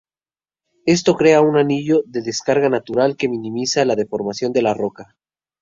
Esto 0.87 1.13
crea 1.15 1.41
una 1.41 1.59
anillo 1.61 2.01
de 2.07 2.23
descarga 2.23 2.69
natural 2.69 3.15
que 3.17 3.29
minimiza 3.29 3.85
la 3.85 3.95
deformación 3.95 4.51
de 4.51 4.63
la 4.63 4.73
roca. 4.73 5.15